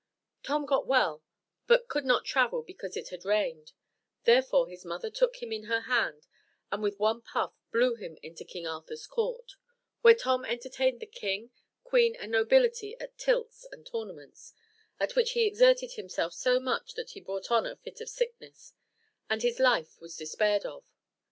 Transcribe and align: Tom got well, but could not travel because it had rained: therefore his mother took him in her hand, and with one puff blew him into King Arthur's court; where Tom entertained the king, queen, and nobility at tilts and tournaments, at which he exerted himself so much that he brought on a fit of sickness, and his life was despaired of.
Tom 0.41 0.65
got 0.65 0.87
well, 0.87 1.21
but 1.67 1.87
could 1.87 2.05
not 2.05 2.25
travel 2.25 2.63
because 2.63 2.97
it 2.97 3.09
had 3.09 3.23
rained: 3.23 3.71
therefore 4.23 4.67
his 4.67 4.83
mother 4.83 5.11
took 5.11 5.43
him 5.43 5.51
in 5.51 5.65
her 5.65 5.81
hand, 5.81 6.25
and 6.71 6.81
with 6.81 6.97
one 6.97 7.21
puff 7.21 7.53
blew 7.71 7.93
him 7.93 8.17
into 8.23 8.43
King 8.43 8.65
Arthur's 8.65 9.05
court; 9.05 9.57
where 10.01 10.15
Tom 10.15 10.43
entertained 10.43 11.01
the 11.01 11.05
king, 11.05 11.51
queen, 11.83 12.15
and 12.15 12.31
nobility 12.31 12.97
at 12.99 13.15
tilts 13.19 13.67
and 13.71 13.85
tournaments, 13.85 14.55
at 14.99 15.15
which 15.15 15.33
he 15.33 15.45
exerted 15.45 15.91
himself 15.91 16.33
so 16.33 16.59
much 16.59 16.95
that 16.95 17.11
he 17.11 17.21
brought 17.21 17.51
on 17.51 17.67
a 17.67 17.75
fit 17.75 18.01
of 18.01 18.09
sickness, 18.09 18.73
and 19.29 19.43
his 19.43 19.59
life 19.59 19.99
was 20.01 20.17
despaired 20.17 20.65
of. 20.65 20.83